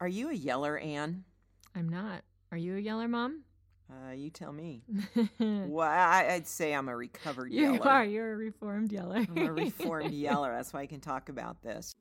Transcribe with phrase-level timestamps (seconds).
[0.00, 1.24] Are you a yeller, Anne?
[1.76, 2.22] I'm not.
[2.52, 3.42] Are you a yeller, mom?
[3.90, 4.82] Uh, you tell me.
[5.38, 7.86] well, I, I'd say I'm a recovered you yeller.
[7.86, 8.04] are.
[8.06, 9.26] You're a reformed yeller.
[9.28, 10.54] I'm a reformed yeller.
[10.54, 11.92] That's why I can talk about this.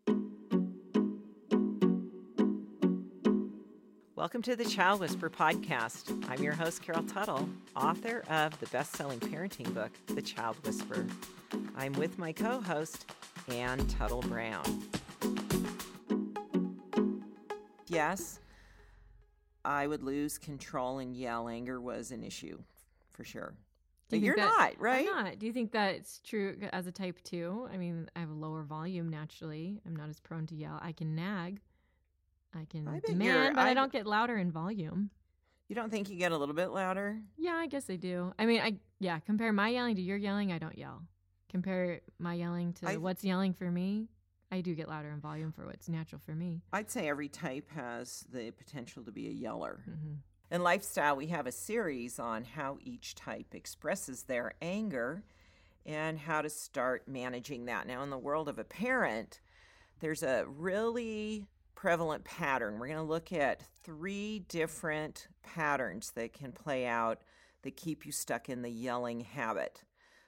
[4.15, 6.25] Welcome to the Child Whisperer podcast.
[6.29, 11.05] I'm your host, Carol Tuttle, author of the best selling parenting book, The Child Whisperer.
[11.75, 13.11] I'm with my co host,
[13.49, 14.83] Anne Tuttle Brown.
[17.99, 18.39] Yes,
[19.65, 21.49] I would lose control and yell.
[21.49, 22.57] Anger was an issue
[23.11, 23.53] for sure.
[24.09, 25.05] But you you're that- not, right?
[25.05, 25.37] I'm not.
[25.39, 27.67] Do you think that's true as a type two?
[27.71, 29.81] I mean, I have a lower volume naturally.
[29.85, 30.79] I'm not as prone to yell.
[30.81, 31.59] I can nag.
[32.55, 35.09] I can I demand, but I, I- don't get louder in volume.
[35.67, 37.19] You don't think you get a little bit louder?
[37.37, 38.33] Yeah, I guess I do.
[38.39, 39.19] I mean, I yeah.
[39.19, 40.53] Compare my yelling to your yelling.
[40.53, 41.03] I don't yell.
[41.49, 44.07] Compare my yelling to I- what's yelling for me.
[44.51, 46.61] I do get louder in volume for what's natural for me.
[46.73, 49.81] I'd say every type has the potential to be a yeller.
[49.85, 50.15] hmm
[50.51, 55.23] In Lifestyle, we have a series on how each type expresses their anger
[55.85, 57.87] and how to start managing that.
[57.87, 59.39] Now, in the world of a parent,
[59.99, 61.45] there's a really
[61.75, 62.79] prevalent pattern.
[62.79, 67.21] We're going to look at three different patterns that can play out
[67.61, 69.83] that keep you stuck in the yelling habit.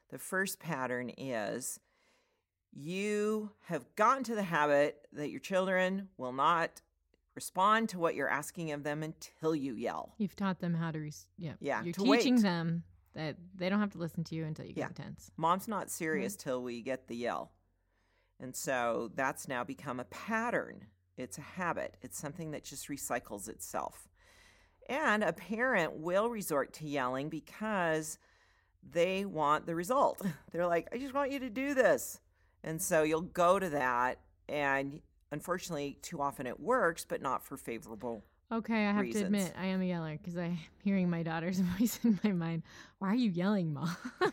[0.09, 1.79] The first pattern is
[2.73, 6.81] you have gotten to the habit that your children will not
[7.35, 10.13] respond to what you're asking of them until you yell.
[10.17, 11.53] You've taught them how to, res- yeah.
[11.59, 12.41] Yeah, You're teaching wait.
[12.43, 12.83] them
[13.13, 14.87] that they don't have to listen to you until you get Yeah.
[14.87, 15.31] intense.
[15.37, 17.51] Mom's not serious till we get the yell.
[18.39, 20.85] And so that's now become a pattern.
[21.17, 21.97] It's a habit.
[22.01, 24.07] It's something that just recycles itself.
[24.89, 28.17] And a parent will resort to yelling because
[28.81, 30.21] they want the result.
[30.51, 32.19] They're like, I just want you to do this.
[32.63, 34.19] And so you'll go to that.
[34.47, 38.23] And unfortunately, too often it works, but not for favorable.
[38.51, 39.21] Okay, I have reasons.
[39.21, 42.63] to admit, I am a yeller because I'm hearing my daughter's voice in my mind.
[42.99, 43.95] Why are you yelling, mom?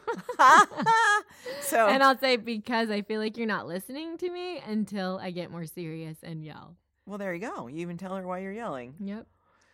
[1.61, 5.31] so and I'll say because I feel like you're not listening to me until I
[5.31, 6.77] get more serious and yell.
[7.07, 7.69] well, there you go.
[7.69, 8.95] You even tell her why you're yelling.
[8.99, 9.27] Yep.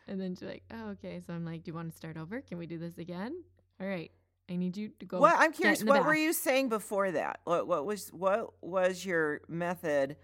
[0.06, 2.42] And then she's like, "Oh, okay." So I'm like, "Do you want to start over?
[2.42, 3.42] Can we do this again?"
[3.80, 4.10] All right.
[4.50, 5.20] I need you to go.
[5.20, 7.40] What I'm curious, the what were you saying before that?
[7.44, 10.16] What, what was what was your method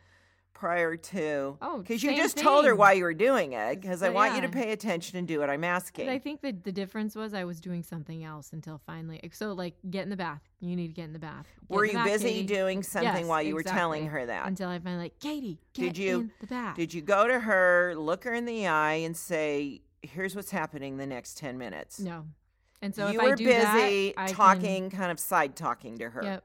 [0.53, 1.57] prior to?
[1.63, 3.81] Oh, because you just told her why you were doing it.
[3.81, 6.07] Because I want you to pay attention and do what I'm asking.
[6.09, 9.21] And I think that the difference was I was doing something else until finally.
[9.33, 10.43] So like, get in the bath.
[10.61, 11.47] You need to get in the bath.
[11.69, 12.47] Get were in you bath, busy Katie.
[12.47, 14.47] doing something Yes, while you were telling her that?
[14.47, 16.77] Until I finally like, Katie, get Did you- in the bath.
[16.77, 20.99] Did you go to her, look her in the eye, and say, "Here's what's happening
[20.99, 22.01] the next ten minutes"?
[22.01, 22.27] No.
[22.83, 25.55] And so you if were I do busy that, I can- talking, kind of side
[25.57, 26.23] talking to her.
[26.23, 26.45] Yep.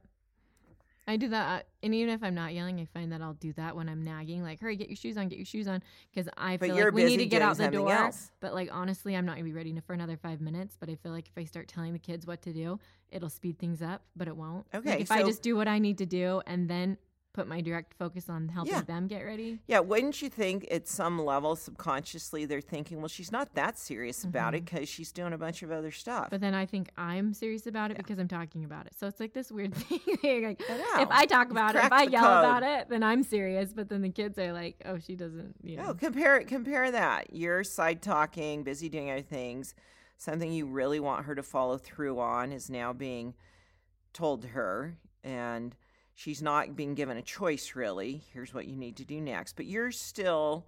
[1.08, 3.54] I do that, uh, and even if I'm not yelling, I find that I'll do
[3.54, 6.28] that when I'm nagging, like, "Hurry, get your shoes on, get your shoes on," because
[6.36, 7.92] I But feel like we need to get out the door.
[7.92, 8.32] else.
[8.40, 10.78] But like honestly, I'm not gonna be ready for another five minutes.
[10.80, 12.80] But I feel like if I start telling the kids what to do,
[13.12, 14.02] it'll speed things up.
[14.16, 14.66] But it won't.
[14.74, 16.98] Okay, Like if I just do what I need to do and then
[17.36, 18.82] put my direct focus on helping Yeah.
[18.82, 19.60] them get ready.
[19.68, 24.24] Yeah, wouldn't you think at some level subconsciously they're thinking, well, she's not that serious
[24.24, 26.24] about it because she's doing a bunch of other stuff.
[26.26, 26.30] Mm-hmm.
[26.32, 28.94] But then I think I'm serious about it because I'm talking about it.
[28.98, 30.00] So it's like this weird thing.
[30.24, 31.12] like, I if.
[31.12, 32.46] I talk You've about it, if I yell code.
[32.46, 33.74] about it, then I'm serious.
[33.74, 35.88] But then the kids are like, "Oh, she doesn't." You know.
[35.88, 37.34] No, compare compare that.
[37.34, 39.76] You're side talking, busy doing other things.
[40.18, 43.34] Something you really want her to follow through on is now being
[44.14, 45.76] told to her, and
[46.16, 47.76] she's not being given a choice.
[47.76, 49.56] Really, here's what you need to do next.
[49.56, 50.66] But you're still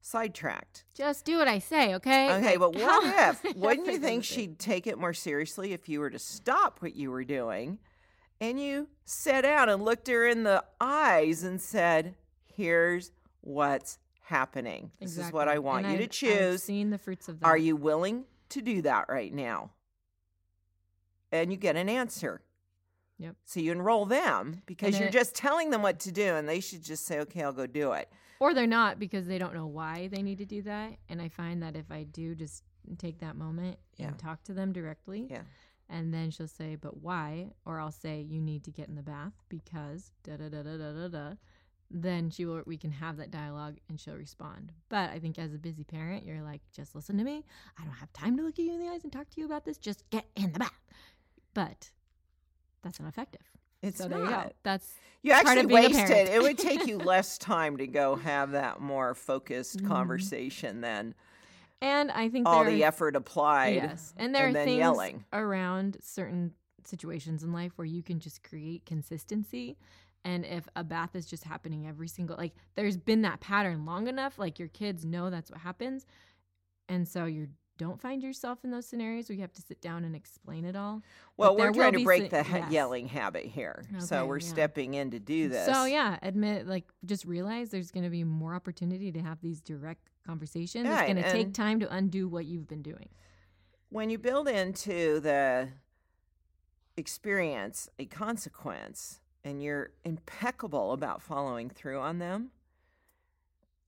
[0.00, 0.84] sidetracked.
[0.94, 2.30] Just do what I say, okay?
[2.34, 3.04] Okay, but what
[3.44, 3.56] if?
[3.56, 7.10] Wouldn't you think she'd take it more seriously if you were to stop what you
[7.10, 7.78] were doing
[8.40, 14.90] and you sat down and looked her in the eyes and said, "Here's what's happening.
[15.00, 16.62] This is what I want And you to I've- I've choose.
[16.62, 17.46] seen the fruits of that.
[17.46, 19.70] Are you willing to do that right now?"
[21.32, 22.42] And you get an answer.
[23.24, 23.36] Yep.
[23.44, 26.60] So you enroll them because you're it- just telling them what to do, and they
[26.60, 29.66] should just say, "Okay, I'll go do it." Or they're not because they don't know
[29.66, 30.98] why they need to do that.
[31.08, 32.62] And I find that if I do just
[32.98, 34.08] take that moment Yeah.
[34.08, 35.44] and talk to them directly, Yeah.
[35.88, 39.02] and then she'll say, "But why?" Or I'll say, "You need to get in the
[39.02, 41.34] bath because da da da da da da da."
[41.90, 42.62] Then she will.
[42.66, 44.72] We can have that dialogue, and she'll respond.
[44.88, 47.44] But I think as a busy parent, you're like, "Just listen to me.
[47.78, 49.46] I don't have time to look at you in the eyes and talk to you
[49.46, 49.78] about this.
[49.78, 50.82] Just get in the bath."
[51.54, 51.92] But
[52.84, 53.42] that's ineffective.
[53.82, 54.10] It's so not.
[54.16, 54.52] there you go.
[54.62, 56.28] That's You actually wasted.
[56.28, 59.88] it would take you less time to go have that more focused Mhm.
[59.88, 61.14] conversation than
[61.82, 63.74] and I think all the are- effort applied.
[63.74, 65.24] Yes, and there and are then things yelling.
[65.34, 66.54] around certain
[66.84, 69.76] situations in life where you can just create consistency
[70.26, 74.06] And if a bath is just happening every single like there's been that pattern long
[74.06, 76.06] enough, like your kids know that's what happens.
[76.88, 80.04] And so you don't find yourself in those scenarios where you have to sit down
[80.04, 81.02] and explain it all.
[81.36, 82.70] Well, we're trying to break si- the yes.
[82.70, 83.84] yelling habit here.
[83.98, 84.46] so we're yeah.
[84.46, 85.66] stepping in to do this.
[85.66, 89.60] So yeah, admit like just realize there's going to be more opportunity to have these
[89.60, 90.86] direct conversations.
[90.86, 93.08] Yeah, it's going to take time to undo what you've been doing.
[93.88, 95.68] when you build into the
[96.96, 102.50] experience a consequence and you're impeccable about following through on them,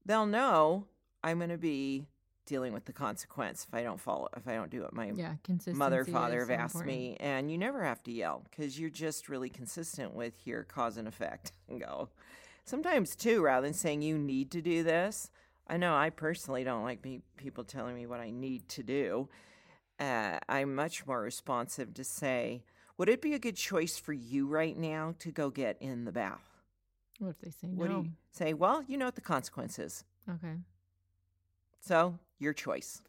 [0.05, 0.87] they'll know
[1.23, 2.09] I'm going to be
[2.46, 5.34] dealing with the consequence if I don't follow, if I don't do what my Yeah,
[5.72, 6.87] mother, father have asked important.
[6.87, 7.16] me.
[7.20, 11.06] And you never have to yell because you're just really consistent with your cause and
[11.06, 12.08] effect and go.
[12.64, 15.31] Sometimes, too, rather than saying you need to do this,
[15.69, 17.04] I know I personally don't like
[17.37, 19.28] people telling me what I need to do.
[19.99, 22.64] Uh, I'm much more responsive to say,
[22.99, 26.12] would it be a good choice for you right now to go get in the
[26.12, 26.42] bath?
[27.19, 28.02] What if they say What no?
[28.02, 28.52] do you say?
[28.52, 30.04] Well, you know what the consequence is.
[30.28, 30.56] Okay.
[31.87, 33.00] So, your choice.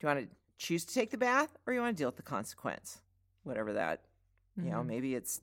[0.00, 2.16] Do you want to choose to take the bath or you want to deal with
[2.16, 3.00] the consequence?
[3.44, 4.02] Whatever that,
[4.56, 4.86] you know, Mhm.
[4.86, 5.40] maybe it's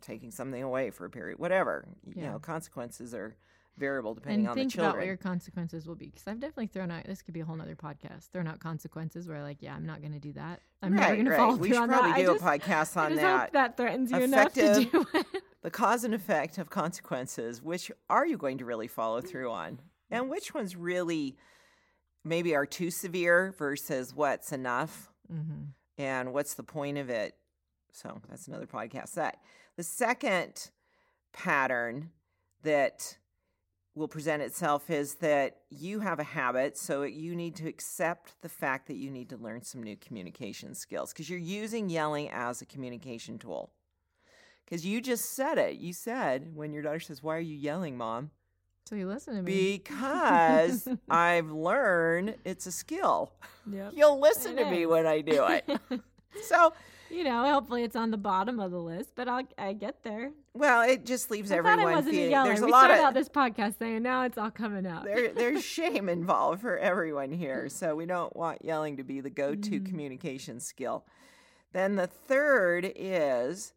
[0.00, 1.86] taking something away for a period, whatever.
[2.04, 3.36] You know, consequences are
[3.76, 6.06] variable depending and on think about what your consequences will be.
[6.06, 7.04] Because I've definitely thrown out.
[7.04, 8.30] This could be a whole nother podcast.
[8.30, 10.60] Thrown out consequences where like, yeah, I'm not going to do that.
[10.82, 12.16] I'm never right, going to follow We through should on probably that.
[12.16, 13.40] do I just, a podcast I on just that.
[13.40, 15.26] hope that threatens you enough to do it.
[15.62, 19.78] the cause and effect of consequences which are you going to really follow through on
[20.10, 21.36] and which ones really
[22.26, 25.64] maybe are too severe versus what's enough hmm
[25.98, 27.34] and what's the point of it?
[27.92, 29.38] So that's another podcast that.
[29.76, 30.70] The second
[31.32, 32.10] pattern
[32.62, 33.16] that
[33.94, 38.48] will present itself is that you have a habit so you need to accept the
[38.48, 42.60] fact that you need to learn some new communication skills because you're using yelling as
[42.60, 43.70] a communication tool.
[44.64, 45.76] Because you just said it.
[45.76, 48.30] You said when your daughter says why are you yelling mom
[48.88, 49.78] So you listen to me.
[49.78, 53.32] because i've learned it's a skill
[53.70, 53.92] Yep.
[53.96, 55.68] you'll listen It to me when i do it
[56.42, 56.72] so
[57.08, 60.32] you know, hopefully it's on the bottom of the list, but I'll I get there.
[60.54, 62.48] Well, it just leaves I everyone thought I wasn't a feeling yeller.
[62.48, 64.88] there's a we lot started of out this podcast saying and now it's all coming
[64.88, 65.04] out.
[65.04, 69.30] there, there's shame involved for everyone here, so we don't want yelling to be the
[69.30, 69.86] go-to Mhm.
[69.86, 71.04] communication skill.
[71.72, 73.72] Then the third is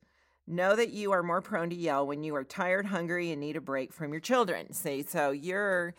[0.49, 3.55] know that you are more prone to yell when you are tired, hungry, and need
[3.55, 4.73] a break from your children.
[4.73, 5.95] See, so you're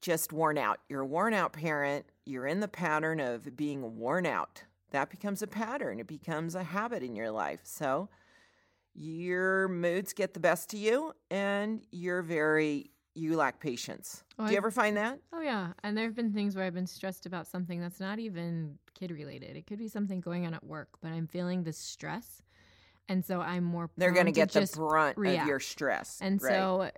[0.00, 0.80] just worn out.
[0.88, 2.06] You're a worn out parent.
[2.24, 4.64] You're in the pattern of being worn out.
[4.90, 6.00] That becomes a pattern.
[6.00, 7.60] It becomes a habit in your life.
[7.64, 8.08] So
[8.94, 14.24] your moods get the best of you and you're very you lack patience.
[14.38, 15.18] Oh, Do you ever find that?
[15.34, 18.18] Oh yeah, and there have been things where I've been stressed about something that's not
[18.18, 19.54] even kid related.
[19.54, 22.42] It could be something going on at work, but I'm feeling this stress,
[23.08, 23.90] and so I'm more.
[23.96, 26.18] They're going to get the brunt of your stress.
[26.20, 26.52] And right.
[26.52, 26.90] so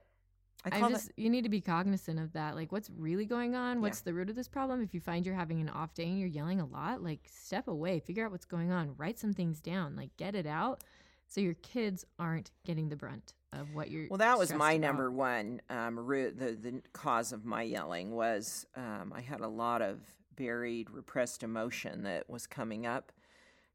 [0.64, 2.54] I I just you need to be cognizant of that.
[2.54, 3.76] Like what's really going on?
[3.76, 3.82] Yeah.
[3.82, 4.82] What's the root of this problem?
[4.82, 7.68] If you find you're having an off day and you're yelling a lot, like step
[7.68, 10.82] away, figure out what's going on, write some things down, like get it out
[11.28, 14.86] so your kids aren't getting the brunt of what you're Well, that was my about.
[14.86, 16.38] number one um, root.
[16.38, 20.00] The the cause of my yelling was um, I had a lot of
[20.36, 23.12] buried, repressed emotion that was coming up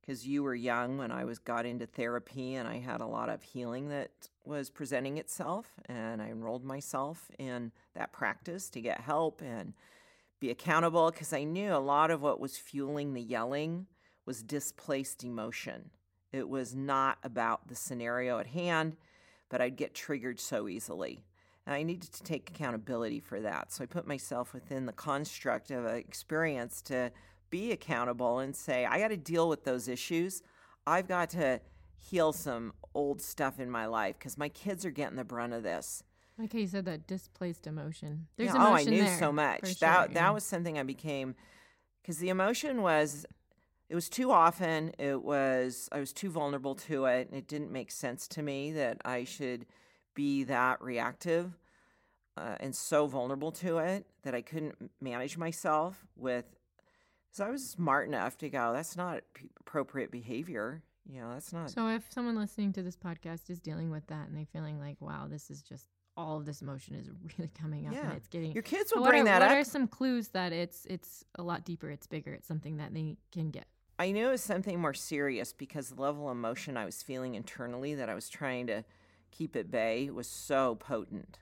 [0.01, 3.29] because you were young when I was got into therapy, and I had a lot
[3.29, 4.11] of healing that
[4.45, 9.73] was presenting itself, and I enrolled myself in that practice to get help and
[10.39, 13.87] be accountable because I knew a lot of what was fueling the yelling
[14.25, 15.89] was displaced emotion.
[16.31, 18.95] It was not about the scenario at hand
[19.49, 21.25] but I'd get triggered so easily.
[21.65, 23.71] And I needed to take accountability for that.
[23.71, 27.11] So I put myself within the construct of an experience to
[27.49, 30.41] be accountable and say, I got to deal with those issues.
[30.85, 31.61] I've got to
[31.97, 35.63] heal some old stuff in my life because my kids are getting the brunt of
[35.63, 36.03] this.
[36.37, 38.27] Like how you said that displaced emotion.
[38.37, 39.61] There's Yeah, oh, I emotion knew there, so much.
[39.61, 40.29] that sure, that yeah.
[40.31, 41.35] was something I became
[42.01, 43.25] because the emotion was
[43.89, 44.93] it was too often.
[44.97, 48.71] It was I was too vulnerable to it, and it didn't make sense to me
[48.71, 49.65] that I should
[50.15, 51.57] be that reactive
[52.37, 56.45] uh, and so vulnerable to it that I couldn't manage myself with.
[57.31, 59.21] Because I was smart enough to go, that's not
[59.59, 60.83] appropriate behavior.
[61.09, 61.71] You know, that's not.
[61.71, 64.97] So if someone listening to this podcast is dealing with that and they're feeling like,
[64.99, 68.09] wow, this is just all of this emotion is really coming up Yeah.
[68.09, 69.57] and it's getting Your kids So will what bring are, that what up.
[69.57, 73.15] are some clues that it's it's a lot deeper, it's bigger, it's something that they
[73.31, 73.65] can get?
[73.97, 77.35] I knew it was something more serious because the level of emotion I was feeling
[77.35, 78.83] internally that I was trying to
[79.31, 81.39] keep at bay was so potent.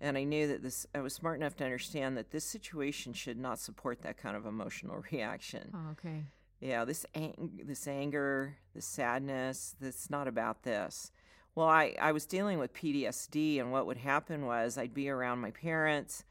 [0.00, 3.38] And I knew that this, I was smart enough to understand that this situation should
[3.38, 5.72] not support that kind of emotional reaction.
[5.74, 6.24] Oh, okay.
[6.60, 11.12] Yeah, this ang- this anger, this sadness, that's not about this.
[11.54, 15.40] Well, I, I was dealing with PTSD, and what would happen was I'd be around
[15.40, 16.24] my parents,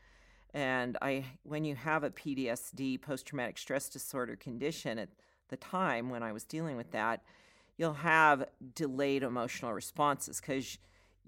[0.54, 5.10] and I when you have a PTSD, post traumatic stress disorder condition at
[5.50, 7.22] the time when I was dealing with that,
[7.78, 10.78] you'll have delayed emotional responses because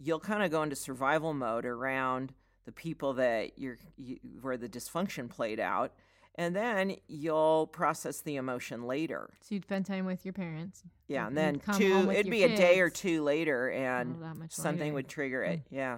[0.02, 2.34] you'll kind of go into survival mode around
[2.66, 5.94] the people that you're you, where the dysfunction played out
[6.36, 9.32] and then you'll process the emotion later.
[9.42, 10.84] So you'd spend time with your parents.
[11.08, 14.94] Yeah, and then two it'd be a day or two later and Oh, something later.
[14.94, 15.60] would trigger it.
[15.62, 15.64] Mm.
[15.72, 15.98] Yeah.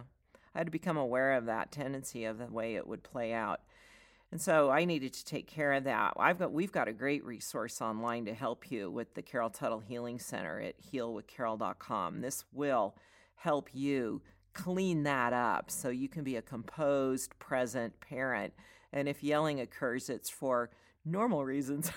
[0.55, 3.61] I had to become aware of that tendency of the way it would play out.
[4.31, 6.13] And so I needed to take care of that.
[6.17, 9.79] I've got we've got a great resource online to help you with the Carol Tuttle
[9.79, 12.21] Healing Center at healwithcarol.com.
[12.21, 12.95] This will
[13.39, 14.21] help you
[14.53, 18.53] clean that up so you can be a composed, present parent.
[18.91, 20.69] And if yelling occurs, it's for
[21.05, 21.91] normal reasons.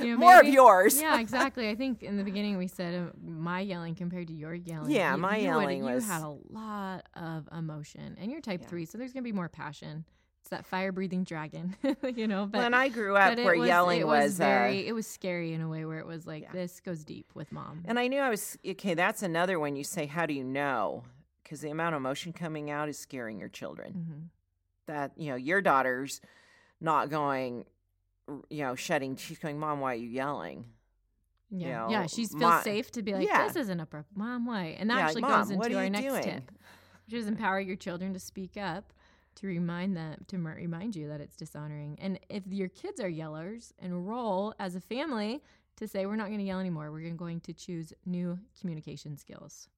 [0.00, 1.00] You know, More of yours.
[1.00, 1.68] Yeah, exactly.
[1.68, 4.90] I think in the beginning we said uh, my yelling compared to your yelling.
[4.90, 8.60] Yeah, you, my you would- yelling you had a lot of emotion, and you're type
[8.62, 8.68] Yeah.
[8.68, 10.04] three, so there's gonna be more passion.
[10.40, 11.76] It's that fire breathing dragon,
[12.14, 12.46] you know.
[12.46, 15.52] But when I grew up, where was, yelling it was, was uh, it was scary
[15.52, 16.52] in a way where it was like Yeah.
[16.52, 17.82] this goes deep with mom.
[17.84, 18.94] And I knew I was okay.
[18.94, 19.76] That's another one.
[19.76, 21.04] You say, "How do you know?"
[21.42, 23.92] Because the amount of emotion coming out is scaring your children.
[23.92, 24.20] hmm
[24.86, 26.20] That you know, your daughter's
[26.80, 27.66] not going,
[28.48, 29.16] you know, shedding.
[29.16, 30.64] She's going, "Mom, why are you yelling?"
[31.50, 32.06] Yeah, know, yeah.
[32.06, 33.46] She feels my- safe to be like, Yeah.
[33.46, 34.46] this isn't appropriate, mom.
[34.46, 34.76] Why?
[34.78, 36.50] And that Yeah, actually "Mom, goes into our next doing?" tip,
[37.06, 38.92] which is empower your children to speak up,
[39.40, 41.98] to remind them, to remind you that it's dishonoring.
[42.00, 45.42] And if your kids are yellers, enroll as a family
[45.76, 46.92] to say, we're not going to yell anymore.
[46.92, 49.68] We're going to choose new communication skills,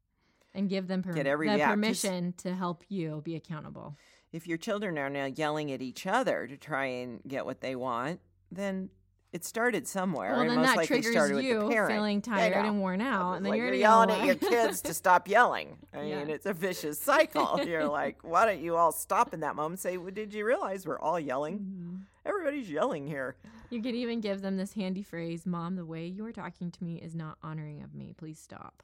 [0.55, 3.97] and give them per- Get every- the yeah, permission to help you be accountable.
[4.33, 7.77] If your children are now yelling at each other to try and get what they
[7.77, 8.91] want, then
[9.33, 10.33] it started somewhere.
[10.33, 11.93] Well, and then most that likely triggers started with the you parent.
[11.93, 14.81] feeling tired and worn out, and then Like, you're, you're yelling yell at your kids
[14.83, 15.79] to stop yelling.
[15.95, 16.19] I Yeah.
[16.19, 17.61] mean, it's a vicious cycle.
[17.67, 20.87] You're like, why don't you all stop in that moment say, well, did you realize
[20.87, 21.59] we're all yelling?
[21.61, 22.01] Mhm.
[22.25, 23.37] Everybody's yelling here.
[23.71, 26.97] You could even give them this handy phrase, "Mom, the way you're talking to me
[26.97, 28.13] is not honoring of me.
[28.17, 28.83] Please stop."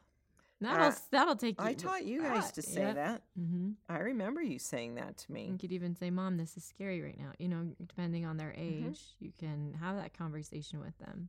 [0.61, 1.67] That'll Uh, that'll take you.
[1.67, 3.23] I taught you guys to say that.
[3.38, 3.71] Mm-hmm.
[3.88, 5.50] I remember you saying that to me.
[5.53, 8.50] You could even say, "Mom, this is scary right now." You know, depending on their
[8.59, 8.88] Mm-hmm.
[8.88, 11.29] age, you can have that conversation with them.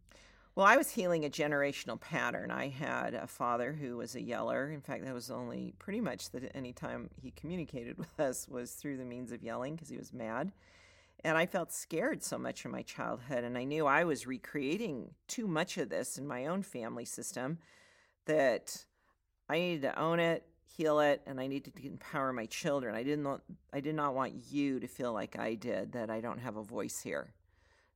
[0.56, 2.50] Well, I was healing a generational pattern.
[2.52, 4.72] I had a father who was a yeller.
[4.72, 8.72] In fact, that was only pretty much that any time he communicated with us was
[8.72, 10.52] through the means of yelling because he was mad.
[11.24, 15.14] And I felt scared so much in my childhood, and I knew I was recreating
[15.28, 17.60] too much of this in my own family system
[18.26, 18.86] that
[19.50, 20.46] I needed to own it,
[20.78, 22.96] heal it, and I needed to empower my children.
[22.96, 23.42] I didn't want,
[23.74, 26.64] I did not want you to feel like I did that I don't have a
[26.64, 27.34] voice here.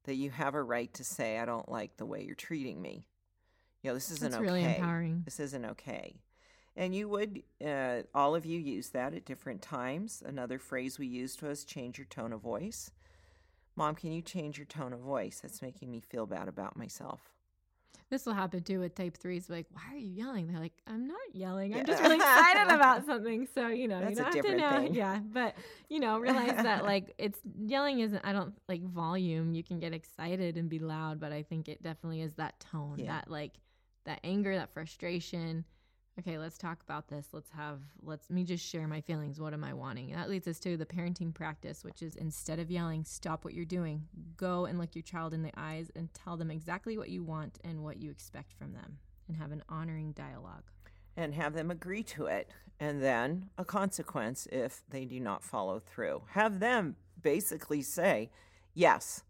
[0.05, 3.05] That you have a right to say I don't like the way you're treating me.
[3.81, 4.43] You know, this isn't That's okay.
[4.43, 5.21] really empowering.
[5.23, 6.15] This isn't okay.
[6.75, 10.23] And you would, uh, all of you use that at different times.
[10.25, 12.91] Another phrase we used was change your tone of voice.
[13.75, 15.39] Mom, can you change your tone of voice?
[15.41, 17.32] That's making me feel bad about myself.
[18.13, 19.49] This will happen too with type threes.
[19.49, 20.45] Like, why are you yelling?
[20.45, 21.73] They're like, I'm not yelling.
[21.73, 23.47] I'm just really excited about something.
[23.55, 24.79] So you know, That's you don't have to know.
[24.83, 24.93] thing.
[24.93, 25.55] Yeah, but
[25.89, 28.23] you know, realize that like it's yelling isn't.
[28.23, 29.55] I don't like volume.
[29.55, 32.99] You can get excited and be loud, but I think it definitely is that tone,
[32.99, 33.13] Yeah.
[33.13, 33.53] that like
[34.05, 35.65] that anger, that frustration.
[36.19, 37.29] Okay, let's talk about this.
[37.33, 39.39] Let's have let's me just share my feelings.
[39.39, 40.11] What am I wanting?
[40.11, 43.55] And that leads us to the parenting practice, which is instead of yelling, stop what
[43.55, 44.07] you're doing.
[44.37, 47.57] Go and look your child in the eyes and tell them exactly what you want
[47.63, 50.63] and what you expect from them and have an honoring dialogue.
[51.15, 55.79] and have them agree to it, and then a consequence if they do not follow
[55.79, 56.23] through.
[56.31, 58.31] Have them basically say,
[58.73, 59.23] "Yes,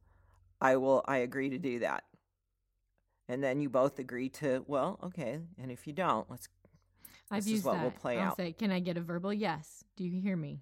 [0.61, 1.03] I will.
[1.07, 2.05] I agree to do that."
[3.27, 5.39] And then you both agree to, well, okay.
[5.57, 6.47] And if you don't, let's.
[7.33, 7.83] I've This is used what that.
[7.83, 8.37] will play I'll out.
[8.37, 9.83] say, "Can I get a verbal yes?
[9.95, 10.61] Do you hear me?"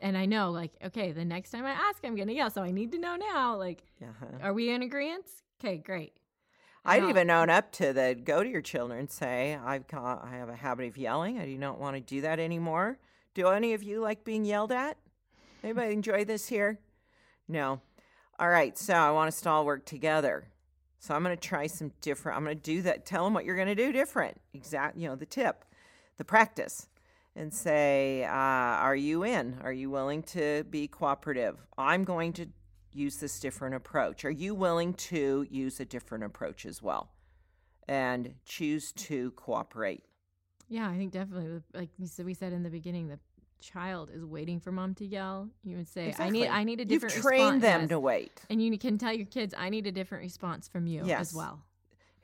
[0.00, 2.50] And I know, like, okay, the next time I ask, I'm gonna yell.
[2.50, 3.56] So I need to know now.
[3.56, 4.26] Like, Uh-huh.
[4.42, 5.26] are we in agreement?
[5.60, 6.14] Okay, great.
[6.84, 10.22] I'd Now- even own up to the go to your children and say, I've got,
[10.24, 11.38] I have a habit of yelling.
[11.38, 12.98] I do not want to do that anymore.
[13.34, 14.98] Do any of you like being yelled at?
[15.62, 16.78] Anybody enjoy this here?
[17.48, 17.80] No.
[18.38, 20.48] All right, so I want us to all work together.
[20.98, 22.36] So I'm going to try some different.
[22.36, 23.06] I'm going to do that.
[23.06, 24.40] Tell them what you're going to do different.
[24.52, 25.64] Exact, you know, the tip,
[26.16, 26.88] the practice,
[27.36, 29.58] and say, uh, "Are you in?
[29.62, 31.58] Are you willing to be cooperative?
[31.76, 32.46] I'm going to
[32.92, 34.24] use this different approach.
[34.24, 37.10] Are you willing to use a different approach as well,
[37.88, 40.04] and choose to cooperate?"
[40.68, 41.60] Yeah, I think definitely.
[41.74, 43.18] Like we said, we said in the beginning, the
[43.60, 45.48] child is waiting for mom to yell.
[45.62, 47.62] You would say, "I need, I need a different." You've different." trained response.
[47.62, 47.88] them Yes.
[47.90, 48.42] to wait.
[48.48, 51.20] and you can tell your kids, "I need a different response from you Yes.
[51.20, 51.64] as well."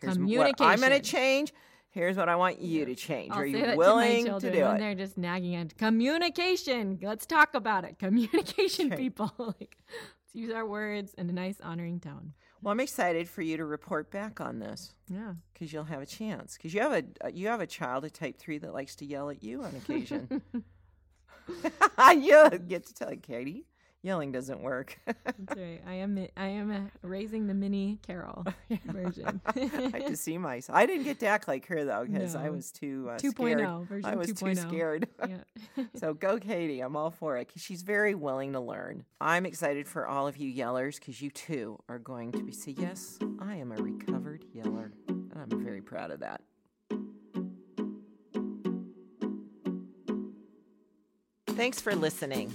[0.01, 1.53] Here's what I'm going to change.
[1.93, 3.33] Here's what I want you to change.
[3.33, 4.79] I'll Are you willing to, my to, do when it?
[4.79, 7.01] they're just nagging at communication.
[7.03, 7.99] Let's talk about it.
[7.99, 8.97] Communication, Okay.
[9.03, 9.33] people.
[9.39, 12.35] like, let's use our words in a nice, honoring tone.
[12.63, 15.33] Well, I'm excited for you to report back on this Yeah.
[15.53, 16.57] because you'll have a chance.
[16.57, 19.05] Because you have a uh, you have a child of type three that likes to
[19.05, 20.43] yell at you on occasion.
[21.49, 23.65] you get to tell Katie,
[24.03, 24.99] yelling doesn't work.
[25.07, 25.81] That's right.
[25.87, 26.27] I am.
[26.37, 28.45] I am uh raising the mini Carol
[28.87, 29.41] version.
[29.47, 29.61] I
[29.93, 30.77] have to see myself.
[30.77, 33.89] I didn't get to act like her though because I was too uh, 2.0 scared.
[33.89, 34.39] version I was 2.0.
[34.39, 35.09] too scared.
[35.29, 35.85] yeah.
[35.97, 36.81] so go, Katie.
[36.81, 39.05] I'm all for it because she's very willing to learn.
[39.21, 42.73] I'm excited for all of you yellers because you too are going to be say,
[42.73, 46.41] yes, I am a recovered yeller, and I'm very proud of that.
[51.49, 52.55] Thanks for listening.